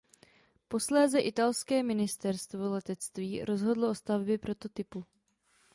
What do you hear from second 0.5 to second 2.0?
Posléze italské